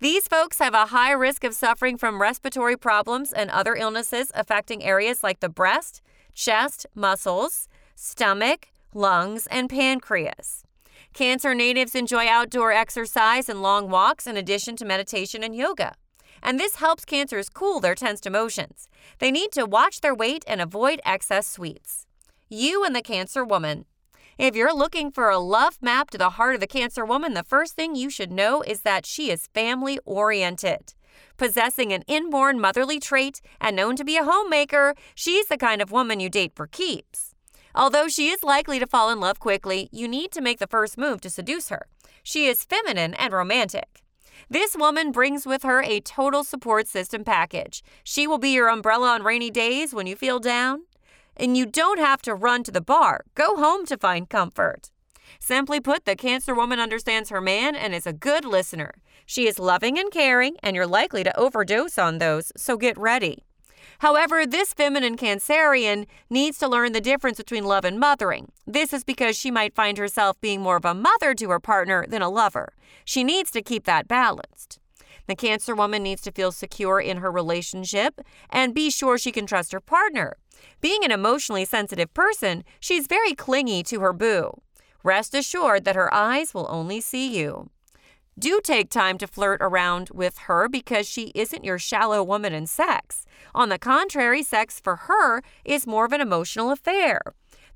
These 0.00 0.28
folks 0.28 0.58
have 0.58 0.74
a 0.74 0.86
high 0.86 1.12
risk 1.12 1.44
of 1.44 1.54
suffering 1.54 1.98
from 1.98 2.22
respiratory 2.22 2.76
problems 2.76 3.32
and 3.32 3.50
other 3.50 3.74
illnesses 3.74 4.32
affecting 4.34 4.82
areas 4.82 5.22
like 5.22 5.40
the 5.40 5.48
breast, 5.48 6.00
chest, 6.34 6.86
muscles, 6.94 7.68
stomach, 7.94 8.68
lungs, 8.94 9.46
and 9.48 9.68
pancreas. 9.68 10.64
Cancer 11.12 11.54
natives 11.54 11.94
enjoy 11.94 12.26
outdoor 12.26 12.72
exercise 12.72 13.48
and 13.48 13.62
long 13.62 13.88
walks 13.88 14.26
in 14.26 14.36
addition 14.36 14.76
to 14.76 14.84
meditation 14.84 15.42
and 15.44 15.54
yoga 15.54 15.94
and 16.44 16.60
this 16.60 16.76
helps 16.76 17.04
cancers 17.04 17.48
cool 17.48 17.80
their 17.80 17.94
tensed 17.94 18.26
emotions. 18.26 18.88
They 19.18 19.30
need 19.30 19.50
to 19.52 19.64
watch 19.64 20.02
their 20.02 20.14
weight 20.14 20.44
and 20.46 20.60
avoid 20.60 21.00
excess 21.04 21.46
sweets. 21.48 22.06
You 22.48 22.84
and 22.84 22.94
the 22.94 23.02
Cancer 23.02 23.42
Woman. 23.42 23.86
If 24.36 24.54
you're 24.54 24.74
looking 24.74 25.10
for 25.10 25.30
a 25.30 25.38
love 25.38 25.78
map 25.80 26.10
to 26.10 26.18
the 26.18 26.30
heart 26.30 26.54
of 26.54 26.60
the 26.60 26.66
Cancer 26.66 27.04
Woman, 27.04 27.34
the 27.34 27.42
first 27.42 27.74
thing 27.74 27.96
you 27.96 28.10
should 28.10 28.30
know 28.30 28.62
is 28.62 28.82
that 28.82 29.06
she 29.06 29.30
is 29.30 29.48
family 29.54 29.98
oriented. 30.04 30.92
Possessing 31.36 31.92
an 31.92 32.02
inborn 32.06 32.60
motherly 32.60 33.00
trait 33.00 33.40
and 33.60 33.74
known 33.74 33.96
to 33.96 34.04
be 34.04 34.16
a 34.16 34.24
homemaker, 34.24 34.94
she's 35.14 35.46
the 35.46 35.56
kind 35.56 35.80
of 35.80 35.92
woman 35.92 36.20
you 36.20 36.28
date 36.28 36.52
for 36.54 36.66
keeps. 36.66 37.34
Although 37.74 38.08
she 38.08 38.28
is 38.28 38.44
likely 38.44 38.78
to 38.78 38.86
fall 38.86 39.10
in 39.10 39.18
love 39.18 39.40
quickly, 39.40 39.88
you 39.90 40.06
need 40.06 40.30
to 40.32 40.40
make 40.40 40.58
the 40.58 40.66
first 40.66 40.98
move 40.98 41.20
to 41.22 41.30
seduce 41.30 41.70
her. 41.70 41.86
She 42.22 42.46
is 42.46 42.64
feminine 42.64 43.14
and 43.14 43.32
romantic. 43.32 44.03
This 44.48 44.76
woman 44.76 45.12
brings 45.12 45.46
with 45.46 45.62
her 45.62 45.82
a 45.82 46.00
total 46.00 46.44
support 46.44 46.86
system 46.88 47.24
package. 47.24 47.82
She 48.02 48.26
will 48.26 48.38
be 48.38 48.50
your 48.50 48.68
umbrella 48.68 49.10
on 49.10 49.22
rainy 49.22 49.50
days 49.50 49.94
when 49.94 50.06
you 50.06 50.16
feel 50.16 50.38
down. 50.38 50.84
And 51.36 51.56
you 51.56 51.66
don't 51.66 51.98
have 51.98 52.22
to 52.22 52.34
run 52.34 52.62
to 52.64 52.70
the 52.70 52.80
bar, 52.80 53.24
go 53.34 53.56
home 53.56 53.86
to 53.86 53.96
find 53.96 54.30
comfort. 54.30 54.90
Simply 55.40 55.80
put, 55.80 56.04
the 56.04 56.16
Cancer 56.16 56.54
woman 56.54 56.78
understands 56.78 57.30
her 57.30 57.40
man 57.40 57.74
and 57.74 57.94
is 57.94 58.06
a 58.06 58.12
good 58.12 58.44
listener. 58.44 58.94
She 59.26 59.46
is 59.46 59.58
loving 59.58 59.98
and 59.98 60.10
caring, 60.10 60.56
and 60.62 60.76
you're 60.76 60.86
likely 60.86 61.24
to 61.24 61.36
overdose 61.38 61.98
on 61.98 62.18
those, 62.18 62.52
so 62.56 62.76
get 62.76 62.96
ready. 62.98 63.44
However, 64.00 64.46
this 64.46 64.72
feminine 64.72 65.16
Cancerian 65.16 66.06
needs 66.30 66.58
to 66.58 66.68
learn 66.68 66.92
the 66.92 67.00
difference 67.00 67.38
between 67.38 67.64
love 67.64 67.84
and 67.84 67.98
mothering. 67.98 68.52
This 68.66 68.92
is 68.92 69.04
because 69.04 69.36
she 69.36 69.50
might 69.50 69.74
find 69.74 69.98
herself 69.98 70.40
being 70.40 70.60
more 70.60 70.76
of 70.76 70.84
a 70.84 70.94
mother 70.94 71.34
to 71.34 71.50
her 71.50 71.60
partner 71.60 72.04
than 72.08 72.22
a 72.22 72.28
lover. 72.28 72.74
She 73.04 73.24
needs 73.24 73.50
to 73.52 73.62
keep 73.62 73.84
that 73.84 74.08
balanced. 74.08 74.78
The 75.26 75.34
Cancer 75.36 75.74
woman 75.74 76.02
needs 76.02 76.20
to 76.22 76.32
feel 76.32 76.52
secure 76.52 77.00
in 77.00 77.18
her 77.18 77.30
relationship 77.30 78.20
and 78.50 78.74
be 78.74 78.90
sure 78.90 79.16
she 79.16 79.32
can 79.32 79.46
trust 79.46 79.72
her 79.72 79.80
partner. 79.80 80.36
Being 80.80 81.04
an 81.04 81.10
emotionally 81.10 81.64
sensitive 81.64 82.12
person, 82.12 82.64
she's 82.78 83.06
very 83.06 83.34
clingy 83.34 83.82
to 83.84 84.00
her 84.00 84.12
boo. 84.12 84.60
Rest 85.02 85.34
assured 85.34 85.84
that 85.84 85.96
her 85.96 86.12
eyes 86.12 86.54
will 86.54 86.66
only 86.70 87.00
see 87.00 87.26
you. 87.38 87.70
Do 88.36 88.60
take 88.64 88.90
time 88.90 89.16
to 89.18 89.28
flirt 89.28 89.60
around 89.62 90.10
with 90.12 90.38
her 90.38 90.68
because 90.68 91.08
she 91.08 91.30
isn't 91.36 91.64
your 91.64 91.78
shallow 91.78 92.22
woman 92.22 92.52
in 92.52 92.66
sex. 92.66 93.24
On 93.54 93.68
the 93.68 93.78
contrary, 93.78 94.42
sex 94.42 94.80
for 94.80 94.96
her 94.96 95.40
is 95.64 95.86
more 95.86 96.04
of 96.04 96.12
an 96.12 96.20
emotional 96.20 96.72
affair. 96.72 97.20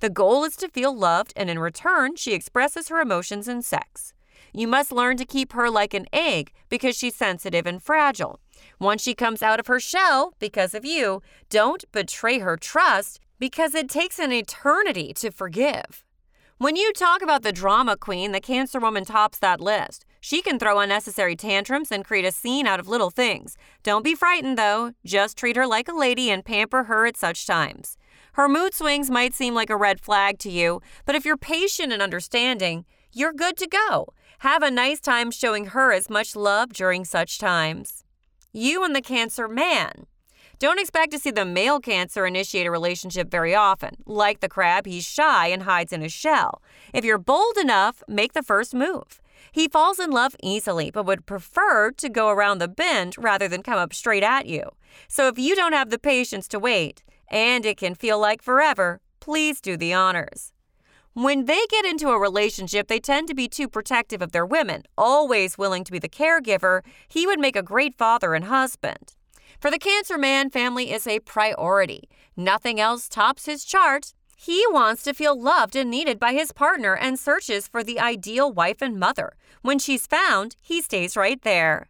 The 0.01 0.11
goal 0.11 0.43
is 0.45 0.57
to 0.57 0.69
feel 0.69 0.97
loved, 0.97 1.33
and 1.37 1.49
in 1.49 1.61
return, 1.61 2.17
she 2.17 2.33
expresses 2.33 2.89
her 2.89 3.01
emotions 3.01 3.47
in 3.47 3.63
sex. 3.63 4.13
You 4.53 4.67
must 4.67 4.91
learn 4.91 5.17
to 5.19 5.25
keep 5.25 5.53
her 5.53 5.71
like 5.71 5.95
an 5.95 6.07
egg 6.13 6.53
because 6.69 6.97
she's 6.97 7.15
sensitive 7.15 7.67
and 7.67 7.83
fragile. 7.83 8.41
Once 8.81 9.03
she 9.03 9.15
comes 9.15 9.43
out 9.43 9.61
of 9.61 9.69
her 9.69 9.79
shell 9.79 10.35
because 10.41 10.75
of 10.75 10.85
you, 10.85 11.23
don't 11.51 11.85
betray 11.93 12.41
her 12.41 12.57
trust 12.57 13.21
because 13.39 13.75
it 13.75 13.89
takes 13.89 14.19
an 14.19 14.33
eternity 14.33 15.13
to 15.15 15.31
forgive. 15.31 16.05
When 16.59 16.75
you 16.75 16.93
talk 16.93 17.23
about 17.23 17.43
the 17.43 17.53
drama 17.53 17.97
queen, 17.97 18.33
the 18.33 18.41
Cancer 18.41 18.81
woman 18.81 19.05
tops 19.05 19.39
that 19.39 19.61
list. 19.61 20.05
She 20.21 20.43
can 20.43 20.59
throw 20.59 20.81
unnecessary 20.81 21.37
tantrums 21.37 21.93
and 21.93 22.05
create 22.05 22.25
a 22.25 22.33
scene 22.33 22.67
out 22.67 22.81
of 22.81 22.89
little 22.89 23.11
things. 23.11 23.57
Don't 23.83 24.05
be 24.05 24.15
frightened, 24.15 24.59
though. 24.59 24.93
Just 25.05 25.37
treat 25.37 25.57
her 25.57 25.67
like 25.67 25.89
a 25.89 25.95
lady 25.95 26.31
and 26.31 26.45
pamper 26.45 26.85
her 26.85 27.07
at 27.07 27.17
such 27.17 27.47
times. 27.47 27.97
Her 28.33 28.49
mood 28.49 28.75
swings 28.75 29.11
might 29.11 29.35
seem 29.35 29.55
like 29.55 29.71
a 29.71 29.77
red 29.77 30.01
flag 30.01 30.39
to 30.41 30.51
you, 30.51 30.81
but 31.05 31.15
if 31.15 31.25
you're 31.25 31.37
patient 31.37 31.93
and 31.93 32.03
understanding, 32.03 32.85
you're 33.13 33.33
good 33.33 33.57
to 33.57 33.67
go. 33.67 34.09
Have 34.41 34.63
a 34.63 34.71
nice 34.71 35.01
time 35.01 35.31
showing 35.31 35.67
her 35.67 35.93
as 35.93 36.09
much 36.09 36.37
love 36.37 36.73
during 36.73 37.05
such 37.05 37.39
times. 37.39 38.05
You 38.53 38.85
and 38.85 38.95
the 38.95 39.03
Cancer 39.03 39.49
man. 39.49 40.07
Don't 40.59 40.81
expect 40.81 41.13
to 41.13 41.19
see 41.19 41.31
the 41.31 41.45
male 41.45 41.79
Cancer 41.79 42.27
initiate 42.27 42.67
a 42.67 42.71
relationship 42.71 43.31
very 43.31 43.55
often. 43.55 43.97
Like 44.07 44.41
the 44.41 44.49
crab, 44.49 44.87
he's 44.87 45.05
shy 45.05 45.49
and 45.49 45.63
hides 45.63 45.93
in 45.93 46.01
his 46.01 46.13
shell. 46.13 46.63
If 46.93 47.05
you're 47.05 47.19
bold 47.19 47.57
enough, 47.57 48.03
make 48.09 48.33
the 48.33 48.43
first 48.43 48.75
move. 48.75 49.21
He 49.53 49.69
falls 49.69 49.99
in 49.99 50.11
love 50.11 50.37
easily, 50.43 50.91
but 50.91 51.07
would 51.07 51.27
prefer 51.27 51.91
to 51.93 52.09
go 52.09 52.29
around 52.29 52.59
the 52.59 52.69
bend 52.69 53.15
rather 53.19 53.49
than 53.49 53.63
come 53.63 53.79
up 53.79 53.93
straight 53.93 54.23
at 54.23 54.47
you. 54.47 54.71
So 55.09 55.29
if 55.29 55.39
you 55.39 55.55
don't 55.55 55.73
have 55.73 55.91
the 55.91 55.99
patience 55.99 56.49
to 56.49 56.59
wait, 56.59 57.03
and 57.29 57.67
it 57.67 57.77
can 57.77 57.95
feel 57.95 58.19
like 58.19 58.43
forever, 58.43 59.01
please 59.21 59.61
do 59.61 59.77
the 59.77 59.93
honors. 59.93 60.53
When 61.15 61.47
they 61.47 61.61
get 61.69 61.85
into 61.85 62.11
a 62.11 62.19
relationship, 62.19 62.87
they 62.87 63.01
tend 63.01 63.29
to 63.29 63.35
be 63.35 63.49
too 63.49 63.69
protective 63.69 64.23
of 64.23 64.33
their 64.33 64.47
women, 64.47 64.85
always 64.97 65.59
willing 65.59 65.83
to 65.85 65.93
be 65.93 65.99
the 65.99 66.09
caregiver. 66.09 66.83
He 67.09 67.27
would 67.27 67.41
make 67.41 67.57
a 67.57 67.63
great 67.63 67.99
father 67.99 68.35
and 68.35 68.45
husband. 68.45 69.15
For 69.59 69.71
the 69.71 69.81
Cancer 69.81 70.17
man, 70.17 70.51
family 70.51 70.93
is 70.93 71.07
a 71.07 71.19
priority. 71.19 72.09
Nothing 72.37 72.79
else 72.79 73.09
tops 73.09 73.47
his 73.47 73.65
chart. 73.65 74.15
He 74.41 74.65
wants 74.71 75.03
to 75.03 75.15
feel 75.15 75.39
loved 75.39 75.75
and 75.75 75.91
needed 75.91 76.21
by 76.21 76.33
his 76.33 76.53
partner 76.53 76.95
and 76.95 77.19
searches 77.19 77.67
for 77.67 77.83
the 77.83 77.99
ideal 77.99 78.53
wife 78.53 78.81
and 78.81 78.97
mother. 78.97 79.33
When 79.63 79.81
she's 79.81 80.07
found, 80.07 80.55
he 80.63 80.81
stays 80.81 81.17
right 81.17 81.43
there. 81.43 81.89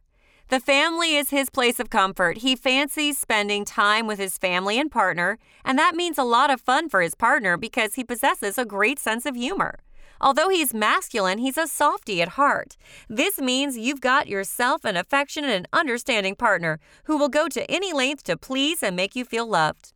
The 0.49 0.59
family 0.59 1.15
is 1.17 1.29
his 1.29 1.51
place 1.51 1.79
of 1.79 1.91
comfort. 1.91 2.39
He 2.39 2.57
fancies 2.57 3.19
spending 3.19 3.67
time 3.67 4.07
with 4.07 4.19
his 4.19 4.39
family 4.39 4.81
and 4.81 4.91
partner, 4.91 5.39
and 5.63 5.79
that 5.79 5.95
means 5.95 6.17
a 6.17 6.25
lot 6.25 6.51
of 6.51 6.63
fun 6.63 6.89
for 6.89 7.03
his 7.03 7.15
partner 7.15 7.59
because 7.59 7.95
he 7.97 8.03
possesses 8.03 8.57
a 8.57 8.65
great 8.65 8.99
sense 8.99 9.27
of 9.27 9.37
humor. 9.37 9.81
Although 10.19 10.49
he's 10.49 10.73
masculine, 10.73 11.37
he's 11.37 11.59
a 11.59 11.67
softy 11.67 12.23
at 12.23 12.31
heart. 12.31 12.79
This 13.11 13.39
means 13.39 13.77
you've 13.77 14.01
got 14.01 14.27
yourself 14.27 14.87
an 14.87 14.97
affectionate 14.97 15.51
and 15.51 15.69
understanding 15.75 16.35
partner 16.35 16.81
who 17.05 17.19
will 17.19 17.29
go 17.29 17.47
to 17.49 17.71
any 17.71 17.93
length 17.93 18.23
to 18.23 18.39
please 18.39 18.83
and 18.83 18.97
make 18.97 19.15
you 19.15 19.27
feel 19.27 19.47
loved. 19.47 19.93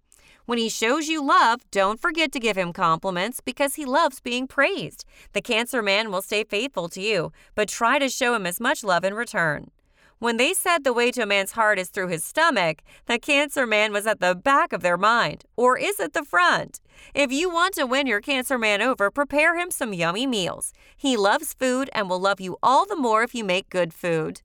When 0.53 0.59
he 0.59 0.69
shows 0.69 1.09
you 1.09 1.25
love, 1.25 1.63
don't 1.71 1.99
forget 1.99 2.31
to 2.33 2.39
give 2.39 2.59
him 2.59 2.75
compliments 2.75 3.41
because 3.41 3.77
he 3.77 3.87
loves 3.87 4.21
being 4.21 4.47
praised. 4.47 5.07
The 5.33 5.41
Cancer 5.41 5.81
man 5.81 6.11
will 6.11 6.21
stay 6.21 6.45
faithful 6.45 6.91
to 6.91 7.01
you, 7.01 7.33
but 7.55 7.71
try 7.71 7.99
to 7.99 8.11
show 8.11 8.35
him 8.35 8.45
as 8.45 8.61
much 8.61 8.85
love 8.85 9.03
in 9.03 9.15
return. 9.15 9.71
When 10.19 10.37
they 10.37 10.53
said 10.53 10.85
the 10.85 10.93
way 10.93 11.11
to 11.13 11.23
a 11.23 11.27
man's 11.27 11.53
heart 11.53 11.79
is 11.79 11.89
through 11.89 12.09
his 12.09 12.23
stomach, 12.23 12.83
the 13.07 13.19
Cancer 13.19 13.67
Man 13.67 13.95
was 13.95 14.07
at 14.07 14.21
the 14.21 14.35
back 14.35 14.75
of 14.75 14.83
their 14.83 14.99
mind, 14.99 15.47
or 15.57 15.79
is 15.79 15.99
it 15.99 16.13
the 16.13 16.23
front? 16.23 16.81
If 17.15 17.33
you 17.33 17.49
want 17.49 17.73
to 17.77 17.87
win 17.87 18.07
your 18.07 18.21
Cancer 18.21 18.59
Man 18.59 18.83
over, 18.83 19.11
prepare 19.11 19.59
him 19.59 19.71
some 19.71 19.95
yummy 19.95 20.27
meals. 20.27 20.75
He 20.95 21.17
loves 21.17 21.55
food 21.55 21.89
and 21.95 22.11
will 22.11 22.21
love 22.21 22.43
you 22.43 22.59
all 22.63 22.85
the 22.85 22.95
more 22.95 23.23
if 23.23 23.35
you 23.35 23.43
make 23.43 23.71
good 23.71 23.95
food. 23.95 24.43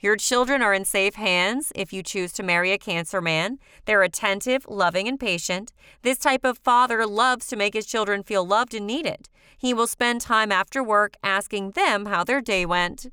Your 0.00 0.16
children 0.16 0.62
are 0.62 0.72
in 0.72 0.84
safe 0.84 1.16
hands 1.16 1.72
if 1.74 1.92
you 1.92 2.04
choose 2.04 2.32
to 2.34 2.44
marry 2.44 2.70
a 2.70 2.78
Cancer 2.78 3.20
man. 3.20 3.58
They're 3.84 4.04
attentive, 4.04 4.64
loving, 4.68 5.08
and 5.08 5.18
patient. 5.18 5.72
This 6.02 6.18
type 6.18 6.44
of 6.44 6.58
father 6.58 7.04
loves 7.04 7.48
to 7.48 7.56
make 7.56 7.74
his 7.74 7.86
children 7.86 8.22
feel 8.22 8.46
loved 8.46 8.74
and 8.74 8.86
needed. 8.86 9.28
He 9.58 9.74
will 9.74 9.88
spend 9.88 10.20
time 10.20 10.52
after 10.52 10.84
work 10.84 11.16
asking 11.24 11.72
them 11.72 12.06
how 12.06 12.22
their 12.22 12.40
day 12.40 12.64
went. 12.64 13.08